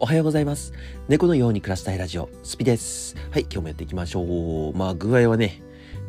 [0.00, 0.72] おはようございます。
[1.08, 3.16] 猫のように暮らしたいラジオ、スピです。
[3.32, 4.72] はい、今日もやっていきましょう。
[4.78, 5.60] まあ、具合はね、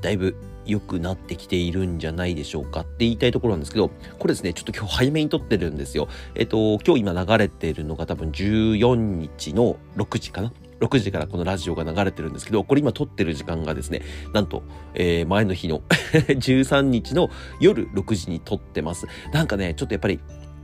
[0.01, 0.35] だいぶ
[0.67, 3.89] 良くなってきているんじゃないでしょうかって言いたいところなんですけど、
[4.19, 6.07] これですね、ちょっと今日早めに撮ってるんですよ。
[6.35, 14.03] えっと、今日今流れてるのが多分14日の6時かな？6時からこのラジオが流れてるんですけど、これ今撮ってる時間がですね、
[14.35, 14.61] なんと、
[14.93, 15.81] えー、前の日の
[16.13, 19.07] 13日の夜6時に撮ってます。
[19.33, 20.19] なんかね、ちょっとやっぱり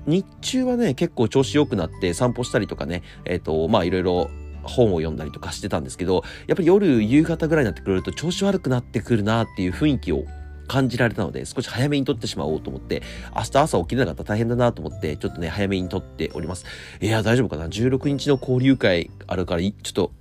[0.08, 4.30] 日中はね、結構調子良くなって散歩したりとかね、えっ、ー、と、まあいろいろ
[4.64, 10.26] 本を読んだりとかしてたんですけど、やっぱり夜、夕方ぐらいになってくると調子悪くなってくるなっていう雰囲気を
[10.68, 13.04] 感じられたので、少し早めに撮ってしまおうと思って、
[13.36, 16.66] 明日朝起きれなかったら大変だなと思って、ちょっとね、早めに撮っております。
[17.02, 20.12] いや、大丈夫かな ?16 日の交流会あるから、ちょっと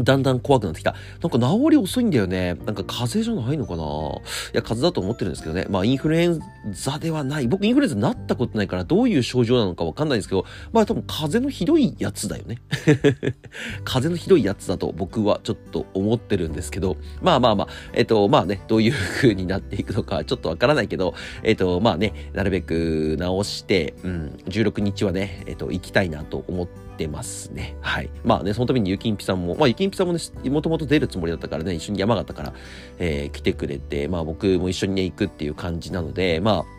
[0.00, 0.94] だんだん怖くなってきた。
[1.22, 2.54] なんか治り遅いんだよね。
[2.64, 5.66] なんか風邪じゃないのかないや、風邪だと思ってるんですけどね。
[5.70, 7.48] まあ、インフルエンザではない。
[7.48, 12.58] 僕、インフルエンザになったことないから、どういう症状なのかわかんないんですけど、まあ、多分風邪のひどいやつだよね。
[13.84, 27.76] 風邪のひどいやつだと僕はちょっと思ってるんですけど、まあまあまあ、えっと、まあね、どういう風になっていくのかちょっとわからないけど、えっと、まあね、なるべく治して、うん、16日はね、えっと、行きたいなと思ってってますね。
[27.82, 28.10] はい。
[28.24, 30.18] まあね、そのためにゆきんぴさんも、まあゆきんぴさんもね、
[30.50, 32.54] もともと出るつもりだったからね、一緒に山形から、
[32.98, 36.75] えー、来てくれて、まあ僕も一緒にね、行くっていう感じなので、まあ、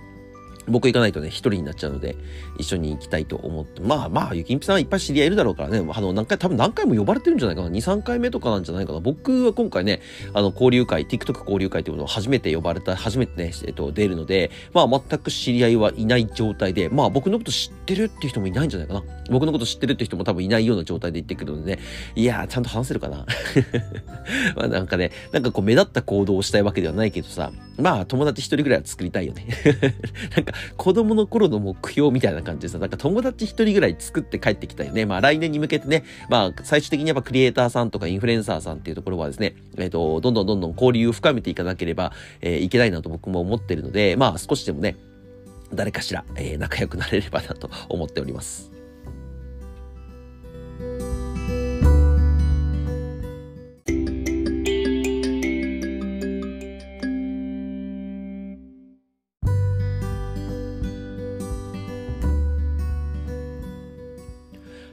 [0.68, 2.16] 僕行かないとね、一人になっちゃうので、
[2.58, 9.00] 一緒に行きたいと思って、まあまあ、ゆきんぴさんいっぱい知り合いいるだろうからね、あの、何回、多分何回も呼ばれてるんじゃないかな、2、3回目とかなんじゃないかな。
[9.00, 10.02] 僕は今回ね、
[10.34, 19.04] あの、交流会、TikTok 交流会っていうものを初めて呼ばれた、初めてね、えっと、出るので、まあ、全く知り合いはいない状態で、まあ、僕のこと知ってるっていう人もいないんじゃないかな。
[19.30, 21.82] 僕のこと知ってるって人も多分いないような状態で行ってくるのでね、
[22.16, 23.26] いやー、ちゃんと話せるかな。
[24.56, 29.48] まあ、なんかね、なんかこう、目立った行動をしたいわけではないけどさ、まあ、友達一人ぐらいは作りたいよね。
[30.36, 35.06] なんか、子供の頃の目標みたいな感じでさ、なんか友達一人ぐらい作って帰ってきたよね。
[35.06, 42.12] まあ来年に向けてね、まあ最終的にやっぱクリエイターさんとかインフルエンサーさんっていうところはですね、えっ、ー、と、どんどんどんどん交流を深めていかなければ、
[42.42, 44.98] えー、いけないなと僕も思ってるので、まあ少しでもね、
[45.74, 48.77] 誰かしら、えー、仲良くなれればなと思っております。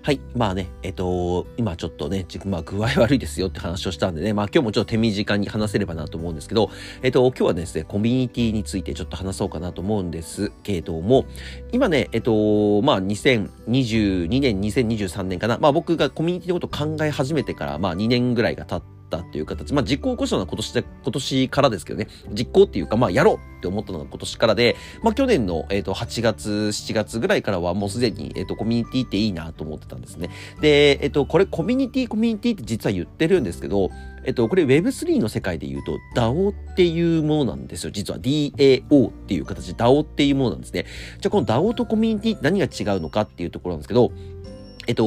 [0.04, 0.20] はい。
[0.37, 6.69] まあね、えっと、今ちょっとね、まあ具合悪いですよって話をしたんでね、まあ今日もちょっと手短に話せればなと思うんですけど、
[7.00, 11.25] えっと、今日はですね、コミュニティについてちょっと話そうかなと思うんですけれども、
[11.72, 19.72] 今ね、えっと、まあ2022年、2023年かな、まあ僕がコミュニティのことを考え始めてから、まあ2年ぐらいが経って、ったっていう形。
[19.72, 22.09] まあ、実行こしたのは今年で、今年からですけどね。
[22.31, 30.29] 実行っていうか、まあ、やろうって思ったのが今年からで、まあ、去年の、えっ、ー、と、8月、7月ぐらいからはもうすでに、え、ー、と、コミュニティっていいなと思ってたんですね。
[30.61, 33.91] で、えっ、ー、と、これコミュニティ、コミュニティって実は言ってるんですけど、
[34.27, 37.91] えっと、これ Web3 の世界で言うと DAO っていうものなんですよ。
[37.91, 40.87] 実は DAO っていう形 DAO っていうものなんですね。
[41.21, 44.13] じゃあこの DAO とコミュニティって何が違うのかっていうところなんですけど、
[44.87, 45.05] えっと、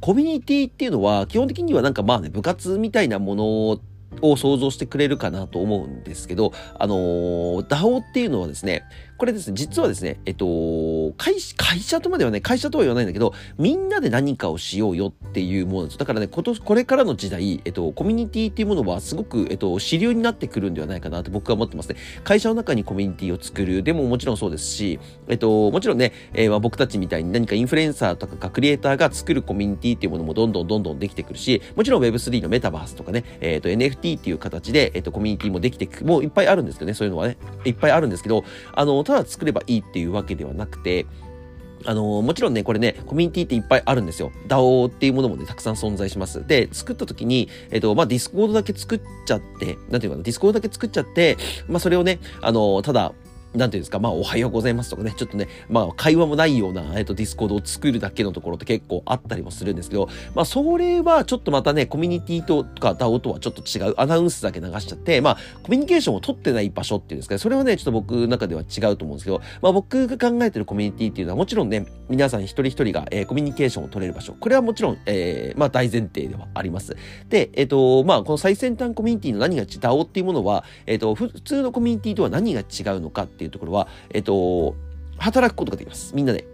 [0.00, 3.80] コミュニティっていうのは、基本的にはなんかまあね、部活みたいなもの
[4.22, 8.84] を想像してくれるかなと思うんですけど、あのー、DAO っていうのはですね、
[9.18, 15.98] これですね、実はですね、えっと、会会社とまではね、会社とは言わないんだけど、みんなで何かをしようよっていうものです。
[15.98, 21.96] だからね、ことこれからの時代、えっと、コミュニティっていうものはすごく、えっと、主流になってくるんではないかなと僕は思ってますね。
[22.24, 38.44] 会社の中にコミュニティを作る、でももちろんそうですし、えっと、もちろんね、えー、まあ、僕たちみたいに何かインフルエンサーとかクリエイターが作るコミュニティっていうものもどんどんどんどんできてくるし、もちろん Web3 のメタバースとかね、えっと、NFT っていう形で、えっと、コミュニティもできてく、もういっぱいあるんですけどね、そういうのはね、いっぱいあるんですけど、
[38.74, 41.06] あの、ただ作ればいいっていうわけではなくて、
[41.84, 44.32] あのー、もちろんね、これね、コミュニティっていっぱいあるんですよ。
[44.48, 46.44] DAO っていうものもね、たくさん存在します。
[46.44, 51.36] で、作った時に、えっ、と、まあ、ディスコードだけ作っちゃって、なんていうかな、ディスコードだけ作っちゃって、
[51.68, 53.12] まあ、それをね、あのー、ただ、
[53.56, 76.96] なんていうんですか、まあ、おはようございますとかね、ちょっとね、まあ、会話もないような、えっ、と、ディスコードを作るだけのところって結構あったりもするんですけど、まあ、それはちょっとまたね、コミュニティとか DAO とはちょっと違う、アナウンスだけ流しちゃって、まあ、コミュニケーションを取ってない場所っていうんですかね、それはね、ちょっと僕の中では違うと思うんですけど、まあ、僕が考えてるコミュニティっていうのはもちろんね、皆さん一人一人が、えー、コミュニケーションを取れる場所、これはもちろん、えー、まあ、大前提ではあります。
[77.28, 84.74] で、えっ、ー、と、まあ、この最先端コミュニティの何が違う、DAO っていうものは、えっ、と、普通のコミュニティとは何が違うのかっていういうところは、えっ、と、
[85.18, 86.14] 働くことができます。
[86.14, 86.46] みんなで。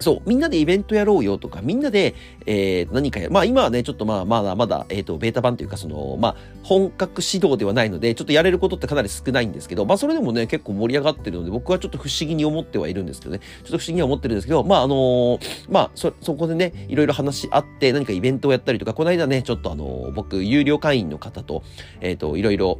[0.00, 2.14] そう、みんなでイベントやろうよとか、みんなで、
[2.46, 21.64] えー、何かや、まあ今はね、ちょっとまあまだまだ、えっ、ー、と、ベータ版というか、その、まあ、本格指導ではないので、ちょっとやれることってかなり少ないんですけど、まあそれでもね、結構盛り上がってるので、僕はちょっと不思議に思ってはいるんですけどね、ちょっと不思議には思ってるんですけど、まああのー、まあそ、そこでね、いろいろ話し合って、何かイベントをやったりとか、この間ね、ちょっとあの僕、有料会員の方と、
[22.00, 22.78] えっ、と、いろいろ、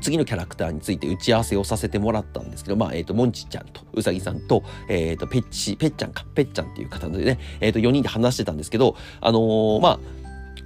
[0.00, 10.00] 次のキャラクターについて打ち合わせをさせてもらったんですけど、まあ、えっ、ー、と、モンチちゃんとうさぎさんと、えっ、ー、と、ペッチ、ペッちゃんか、ペッちゃんっていう方でね、えっ、ー、と、4人で話してたんですけど、あのー、まあ、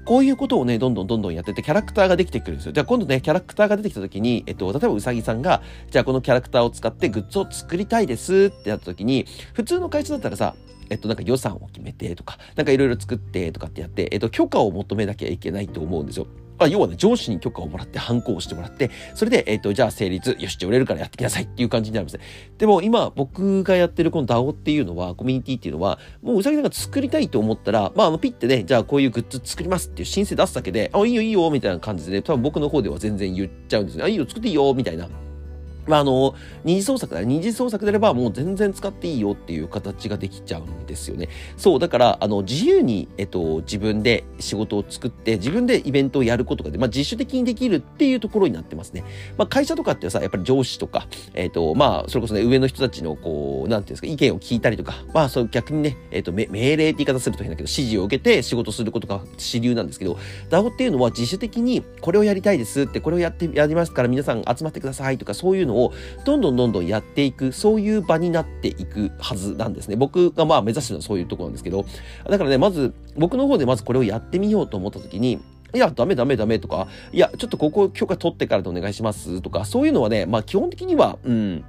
[0.05, 2.73] こういうことをね、どんどんどんどんやってて、キャラクターができてくるんですよ。
[2.73, 10.57] じゃあ今度ね、キャラクターが出てきた時に、えっと、例えばうさぎさんが、じゃあこのキャラクターを使ってグッズを作りたいですってやった時に、普通の会社だったらさ、
[10.91, 16.27] えっと、なんか予算を決めてとか、なんかいろいろ作ってとかってやって、えっと、許可を求めなきゃいけないと思うんですよ。
[16.59, 22.23] あ要はね、上司に許可をもらって、反抗をしてもらって、それで、えっ、ー、と、じゃあ成立、よし、じゃあ売れるからやってきなさいっていう感じになりますね。
[22.59, 34.05] でも今、僕がやってるこの DAO っていうのは、コミュニティっていうのは、もううさぎさんが作りたいと思ったら、まあ、の、ピッてね、じゃあこういうグッズ作りますっていう申請出すだけで、あ、いいよいいよ、みたいな感じで、ね、多分僕の方では全然言っちゃうんですね。
[34.05, 35.09] あ、いいよ、作っていいよ、みたいな。
[35.87, 36.35] まあ、あの、
[36.65, 41.29] 二次創作だ二次創作であればもう全然使っていいよっていう形ができちゃうんですよね。
[41.57, 49.05] そう、だから、あの、自由に、えっと、自分で仕事を作って、自分でイベントをやることがで、まあ、自主的にできるっていうところになってますね。
[49.37, 60.19] まあ、会社とかってさ、やっぱり上司とか、えっと、まあ、それこそね、上の人たちの、こう、なんていうんですか、意見を聞いたりとか、まあ、そう逆にね、えっと、命令って言い方すると変だけど、指示を受けて仕事することが主流なんですけど、
[60.51, 65.93] DAO っていうのは自主的に、これをやりたいですって、これをやって、やりますから皆さん集まってくださいとか、そういうのを、
[66.25, 69.97] どんどんどんどんやっていく、そういう場になっていくはずなんですね。
[69.97, 71.85] 僕がまあ目指してるのはそういうところなんですけど、
[72.29, 75.41] だからね、まず、僕の方でまずこれをやってみようと思った時に、
[75.75, 81.65] いや、ダメダメダメとか、いや、ちょっとここ許可取ってからでお願いしますとか、そういうのはね、まあ基本的には、うん、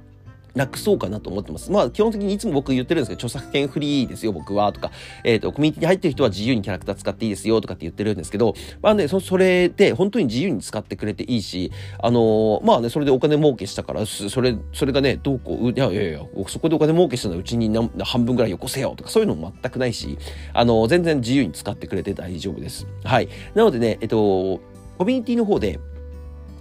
[0.56, 1.70] なくそうかなと思ってます。
[1.70, 4.90] まあ、基本的にいつも僕言ってるんですけど、著作権フリーですよ、僕は、とか、
[5.22, 11.70] えっ、ー、と、コミュニティに入ってる人は自由にキャラクター使っていいですよ、とかって言ってるんですけど、まあね、そそれで本当に自由に使ってくれていいし、
[12.02, 17.70] あのー、まあね、それでお金儲けしたから、それ、それがね、どうこう、いやいやいや、そこでお金儲けしたのはうちに
[18.02, 20.16] 半分ぐらいよこせよ、とか、そういうのも全くないし、
[20.54, 22.86] あのー、全然自由に使ってくれて大丈夫です。
[23.04, 23.28] はい。
[23.54, 24.60] なのでね、えっと、
[24.98, 25.78] コミュニティの方で、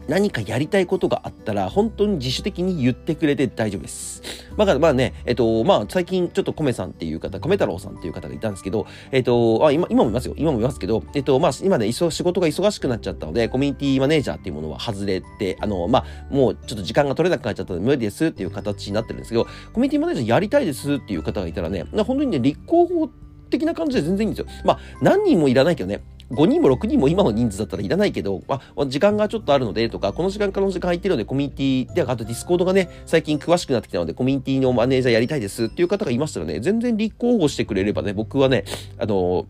[0.08, 4.22] 何かやりたいことがあったら、本当に自主的に言ってくれて大丈夫です。
[4.58, 10.36] まあ、まあね、えっと、まあ、最近ちょっとコメさんっていう方、コメ太郎さんっていう方がいたんですけど、えっと、あ、今、今もいますよ。
[10.38, 23.10] 今もいますけど、えっと、まあ、今ね、仕事が忙しくなっちゃったので、コミュニティマネージャーっていうものは外れて、あの、まあ、もうちょっと時間が取れなくなっちゃったので無理ですっていう形になってるんですけど、コミュニティマネージャーやりたいですっていう方がいたらね、本当にね、立候補
[23.50, 24.64] 的な感じで全然いいんですよ。
[24.64, 38.66] まあ、何人もいらないけどね、5人も6人も今の人数だったらいらないけど、あ、時間がちょっとあるのでとか、この時間からの時間空いてるので、コミュニティで、あとディスコードがね、最近詳しくなってきたので、コミュニティのマネージャーやりたいですっていう方がいましたらね、全然立候補してくれればね、僕はね、
[38.98, 39.46] あの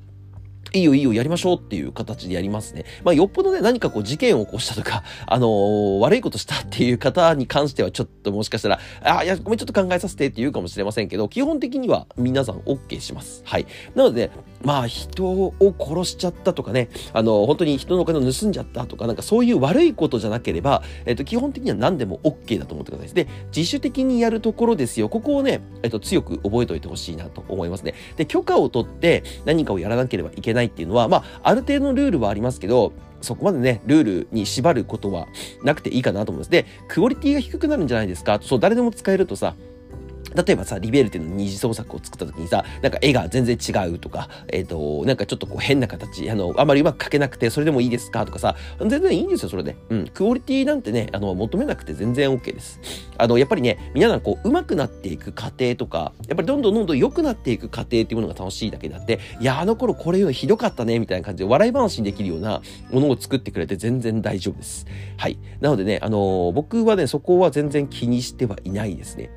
[0.73, 2.85] いいよいいよやりましょうっていう形でやりますね。
[3.03, 13.41] まあよっぽどね何かこう事件を起こしたとか、 あのー、悪いことしたっていう方に関してはちょっともしかしたら、あ、いや、ごめんちょっと考えさせてって言うかもしれませんけど、基本的には皆さん OK します。
[13.45, 13.65] はい。
[13.95, 14.31] なので、
[14.63, 23.13] まあ人を殺しちゃったとかね、あのー、本当に人のお金を盗んじゃったとか、なんかそういう悪いことじゃなければ、えっ、と、基本的には何でも OK だと思ってください。
[23.13, 25.09] で、自主的にやるところですよ。
[25.09, 27.93] ここをね、えっ、と、強く覚えておいてほしいなと思いますね。
[28.17, 35.27] で、許可を取って何かをやらなければいけないないっていうのは、まあ、ある程度のルールはありますけど、そこまでね、ルールに縛ることは
[35.63, 36.51] なくていいかなと思います。
[36.51, 39.55] で、クオリティが低くなるんじゃないですかそう、誰でも使えるとさ、
[40.35, 49.75] 例えばさ、リベルテの二次創作を作った時にさ、なんか絵が全然違うとか、えっ、ー、と、なんかちょっとこう変な形、あの、あまりうまく描けなくて、それでもいいですかとかさ、全然いいんですよ、それで。
[49.89, 50.07] うん。
[50.07, 52.79] クオリティなんてね、あの、求めなくて全然 OK です。
[53.17, 64.85] あの、やっぱりね、皆さんこう、上手くなっていく過程とか、やっぱりどんどんどんどん良くなっていく過程っていうものが楽しいだけであって、いや、あの頃これよりひどかったね、みたいな感じで笑い話にできるようなものを作ってくれて全然大丈夫です。
[65.17, 65.37] はい。
[65.61, 69.29] なのでね、あのー、僕はね、そこは全然気にしてはいないですね。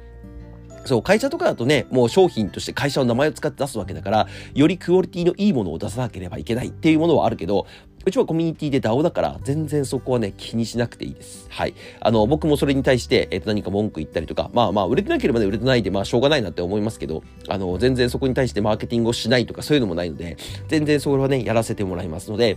[0.89, 7.67] そう、会社とかだとね、もう商品として会社の名前を使って出すわけだから、よりクオリティのいいものを出さなければいけないっていうものはあるけど、
[8.05, 11.47] うちはコミュニティで DAO だから、全然そこはね、気にしなくていいです。
[11.51, 11.75] はい。
[12.01, 22.57] あの、僕もそれに対して、えっ、ー、と、何か文句言ったりとか、まあまあ、売れてなければね、売れてないで、まあ、しょうがないなって思いますけど、あの、全然そこに対してマーケティングをしないとか、そういうのもないので、全然それはね、やらせてもらいますので、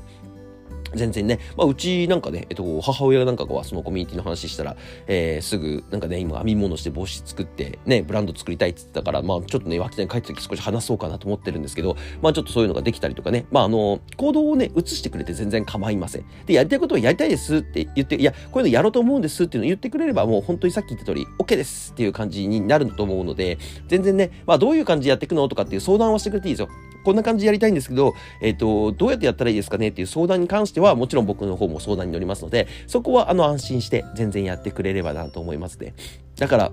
[0.95, 4.75] 全然ね、まあ、うちなんかね、えっと、母親なんかはそのコミュニティの話したら、
[5.07, 16.25] えー、すぐ、なんかね、今編み物して帽子作って、ね、ブランド作りたいって言ってたから、まあ、ちょっとね、脇田に帰った時少し話そうかなと思ってるんですけど、まあ、ちょっとそういうのができたりとかね、まあ、あの、行動をね、移してくれて全然構いません。
[16.45, 23.57] で、やりたいことをやりたいですって言って、いや、こういうのやろうと思うんですっていうのを言ってくれれば、もう本当にさっき言った通り、OK ですっていう感じになると思うので、
[23.87, 26.69] 全然ね、まあ、どういう感じでやっていくのとかっていう相談はしてくれていいですよ。
[27.03, 35.93] こんな感じでやりたいんですけど、えっ、ー、と、どうやってやったらいいですかねっていう相談に関しては、もちろん僕の方も相談に乗りますので、そこはあの安心して全然やってくれればなと思いますね。
[36.37, 36.71] だから、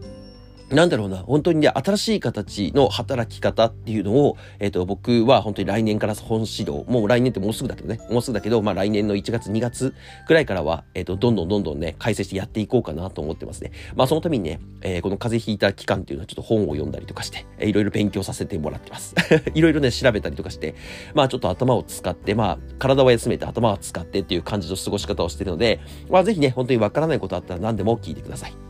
[0.70, 9.94] なんだろうな、本当にね、新しい形の働き方っていうのを、えっ、ー、と、僕は本当に来年から本指導、もう来年ってもうすぐだけどね、もうすぐだけど、まあ来年の1月、2月
[10.26, 13.72] くらいからは、えっ、ー、と、どんどんどんどんね、改正してやっていこうかなと思ってますね。
[13.96, 19.14] まあそのためにね、えー、この風邪ひいた期間っていうのはちょっと本を読んだりとかして、えー、いろいろ勉強させてもらってます。
[19.54, 20.75] いろいろね、調べたりとかして、
[21.14, 28.67] まあちょっと頭を使って、まあ体は休めて頭は使ってっていう感じの過ごし方をしてるので、まあぜひね、本当にわからないことあったら何でも聞いてください。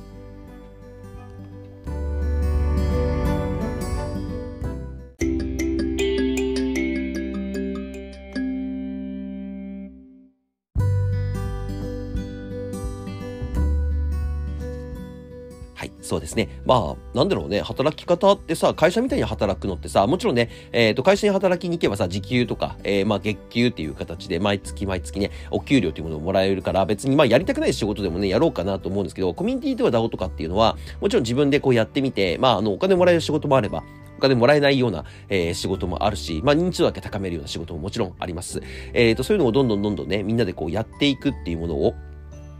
[16.18, 16.48] そうですね。
[16.66, 33.84] まあ、なんだろうね、働き方ってさ、会社みたいに働くのってさ、もちろんね、えっ、ー、と、会社に働きに行けばさ、時給とか、えー、まあ、月給っていう形で、毎月毎月ね、お給料というものをもらえるから、別にまあ、やりたくない仕事でもね、やろうかなと思うんですけど、コミュニティでは DAO とかっていうのは、もちろん自分でこうやってみて、まあ、あの、お金もらえる仕事もあれば、
[34.18, 38.60] お金もらえないような、えー、仕事もあるし、まあ認知度だけ高めるような仕事ももちろんあります。
[38.92, 41.94] えっ、ー、と、そういうのをどんどんどんどんね、みんなでこうやっていくっていうものを、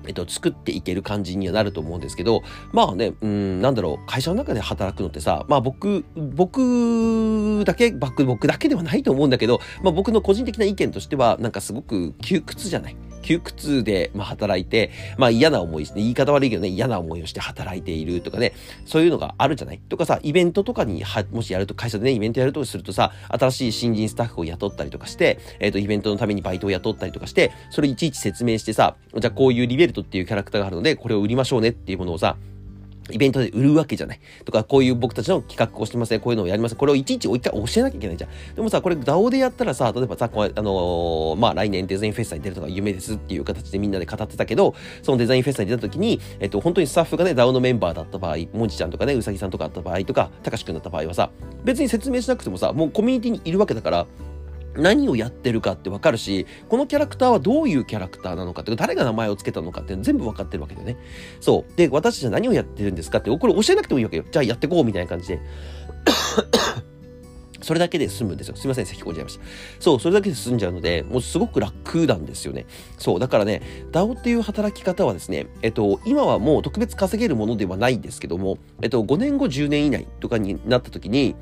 [0.08, 12.96] えっと、作っていける感じにはなると思うんですけど、まあね、うん、なんだろう、会社の中で働くのってさ、まあ僕、僕だけ、僕、僕だけではないと思うんだけど、まあ僕の個人的な意見としては、なんかすごく窮屈じゃない？
[13.22, 18.52] 窮屈で、まあ、働いて、まあ、嫌な思いです、ね、言い方悪いけどね、嫌な思いをして働いているとかね、
[18.86, 19.78] そういうのがあるじゃない？
[19.78, 32.36] とかさ、イベントとかには、もしやると、会社でね、イベントやるとするとさ、新しい新人スタッフを雇ったりとかして、えっ、ー、と、イベントのためにバイトを雇ったりとかして、それいちいち説明してさ、じゃあこういうリベルトっていうキャラクターがあるので、これを売りましょうねっていうものをさ、
[33.10, 34.20] イベントで売るわけじゃない。
[34.44, 36.18] とか、こういう僕たちの企画をしてますね。
[36.18, 36.76] こういうのをやります。
[36.76, 38.54] これをいちいちもう一回教えなきゃいけないじゃん。
[38.54, 51.30] でもさ、これ DAO でやったらさ、例えばさ、こあのー、まあ、来年デザインフェスタに出るのが夢ですっていう形でみんなで語ってたけど、そのデザインフェスタに出た時に、えっと、本当にスタッフがね、DAO のメンバーだった場合、もんちちゃんとかね、うさぎさんとかあった場合とか、たかしくんだった場合はさ、
[51.64, 54.06] 別に説明しなくてもさ、もうコミュニティにいるわけだから、
[54.74, 60.96] 何をやってるかってわかるし、このキャラクターはどういうキャラクターなのかって、誰が名前を付けたのかって全部わかってるわけだよね。
[61.40, 61.76] そう。
[61.76, 64.24] で、私たちは何をやってるんですかって、これ教えなくてもいいわけよ。
[64.30, 65.40] じゃあやってこうみたいな感じで。
[67.60, 68.56] それだけで済むんですよ。
[68.56, 69.44] すいません、咳込んじゃいました。
[69.80, 72.66] そう、それだけで済んじゃうので、もうすごく楽なんですよね。
[72.98, 81.34] そう、だからね、DAO っていう働き方はですね、えっと、今はもう特別稼げるものではないんですけども、えっと、5年後、10年以内とかになった時に、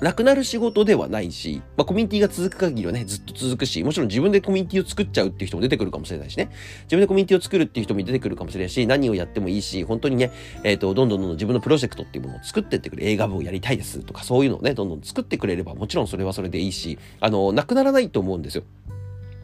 [0.00, 6.50] なくなる仕事ではないし、まあ、コミュニティが続く限りはね、ずっと続くし、もちろん自分でコミュニティを作っちゃうっていう人も出てくるかもしれないしね。
[6.84, 10.32] 自分でコミュニティを作るっていう人も出てくるかもしれないし、何をやってもいいし、本当にね、
[10.64, 18.64] えっ、ー、と、どんどんどんどん自分のプロジェクトっていうものを作ってってくれ、映画部をやりたいですとか、そういうのをね、どんどん作ってくれれば、もちろんそれはそれでいいし、あの、なくならないと思うんですよ。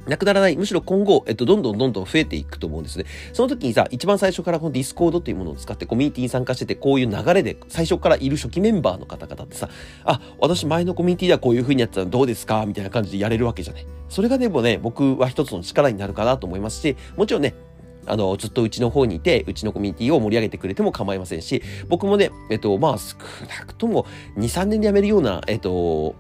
[0.06, 0.56] なくならない。
[0.56, 3.04] むしろ今後、えっと、どんどんどんどん増えていくと思うんですね。
[3.32, 9.68] その時にさ、一番最初からこのディスコードっていうものを使ってコミュニティに参加してて、こういう流れで最初からいる初期メンバーの方々ってさ、
[10.04, 12.64] あ、私前のコミュニティではこういう風にやってたらどうですか？
[12.66, 13.86] みたいな感じでやれるわけじゃない。
[14.08, 17.54] それがでもね、僕は一つの力になるかなと思いますし、もちろんね、
[18.08, 23.16] あの、ずっとうちの方にいて、うちのコミュニティを盛り上げてくれても構いませんし、僕もね、えっと、まあ、少
[23.58, 26.14] なくとも2、3年で辞めるような、えっと、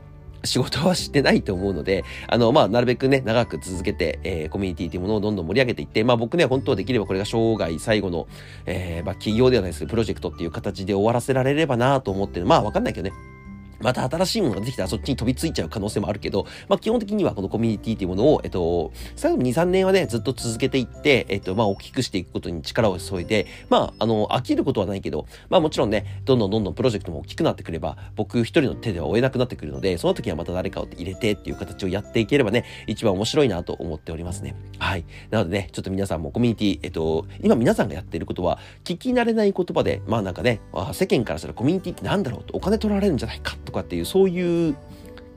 [0.46, 8.26] 仕事はしてないと思うので、あの、まあ、なるべくね、長く続けて、えー、コミュニティというものをどんどん盛り上げていって、まあ、僕ね、本当はできればこれが生涯最後の、
[8.64, 12.46] えー、まあ、企業ではないですけど、プロジェクトっていう形で終わらせられればなと思ってる。
[12.46, 13.35] まあ、わかんないけどね。
[13.80, 34.54] また新しいものができたらそっちに飛びついちゃう可能性もあるけど、まあ基本的にはこのコミュニティっていうものを、えっと、最後2、3年はね、ずっと続けていって、えっと、まあ大きくしていくことに力を注いで、まあ、あの、飽きることはないけど、まあもちろんね、どんどんどんどんプロジェクトも大きくなってくれば、僕一人の手では追えなくなってくるので、その時はまた誰かを入れてっていう形をやっていければね、一番面白いなと思っておりますね。
[34.78, 35.04] はい。
[35.30, 40.60] なのでね、ちょっと皆さんもコミュニティ、えっと、今皆さんがやっていることは、聞き慣れない言葉で、まあなんかね、
[40.92, 44.74] 世間からしたらコミュニティってなんだろうとお金取られるんじゃないかとかっていう、そういう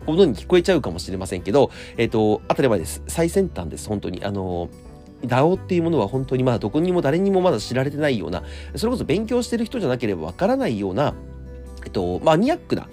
[0.05, 3.03] ことに聞こえちゃうかもしれませんけど、えっ、ー、と、当たり前です。
[3.07, 4.23] 最先端です、本当に。
[4.23, 4.69] あの
[5.25, 8.43] DAO っていうものは本当にまだどこにも誰にもまだ知られてないような、
[8.75, 11.13] それこそ勉強してる人じゃなければわからないような、
[11.85, 12.87] えっと、マニアックな、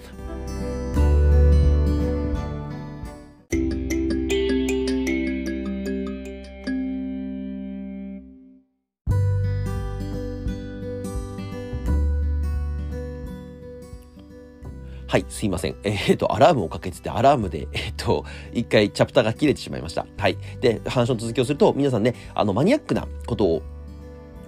[15.17, 15.75] はい、すいません。
[15.81, 20.05] えっ、ー、と、アラームをかけてて、アラームで、えっ、ー、と、一回チャプターが切れてしまいました。
[20.15, 20.37] はい。
[20.61, 23.63] で、話の続きをすると、皆さんね、あの、マニアックなことを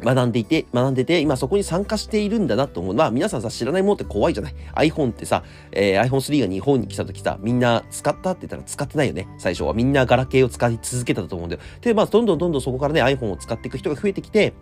[0.03, 2.93] 学んでいて、学んでて、今そこに参加しているんだなと思う。
[2.93, 9.27] まあ皆さんさ、知らないものって怖いじゃない ?iPhone ってさ、えー、iPhone3 が日本に来た時さ、みんな使ったって言ったら使ってないよね。
[9.39, 11.61] 最初はみんなガラケーを使い続けたと思うんだよ。
[11.81, 14.53] で、まあどんどんどんどんそこからね、iPhone を使っていく人が増えてきて、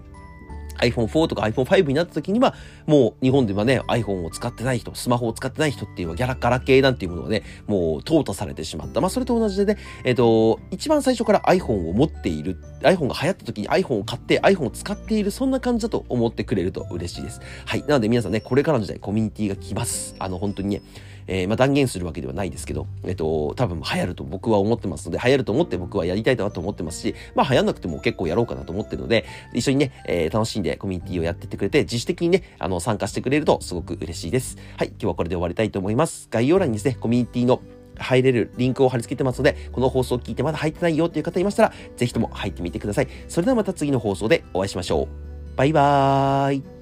[0.77, 2.53] iPhone4 とか iPhone5 になった時には、
[2.85, 9.01] もう日本ではね、iPhone を使ってない人、スマホを使ってない人っていうのはギャラガラ系なんていうものがね、もう淘汰されてしまった。
[9.01, 17.41] まあそれと同じでね、えっ、ー、と、一番最初から iPhone を持っている、iPhone が流行った時に iPhone を買って iPhone を使っている、そんな感じだと思ってくれると嬉しいです。
[17.65, 17.81] はい。
[17.81, 20.15] なので皆さんね、これからの時代コミュニティが来ます。
[20.19, 20.81] あの、本当にね、
[21.27, 34.57] えー、まあ、断言するわけではないですけど、えっ、と、多分流行ると僕は思ってますので、流行ると思って僕はやりたいなと思ってますし、まあ、流行んなくても結構やろうかなと思ってるので、一緒にね、えー、楽しんでコミュニティをやってってくれて、自主的にね、あの、参加してくれるとすごく嬉しいです。
[34.77, 36.27] はい、今日はこれで終わりたいと思います。
[36.31, 37.61] 概要欄にですね、コミュニティの
[37.99, 43.07] 入れるリンクを貼り付けてますので、この放送を聞いてまだ入ってないよっていう方いましたら、ぜひとも入ってみてください。
[43.27, 45.07] それではまた次の放送でお会いしましょう。
[45.55, 46.76] バイバーイ。